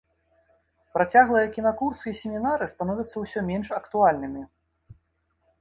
[0.97, 4.43] Працяглыя кінакурсы і семінары становяцца ўсё менш актуальнымі.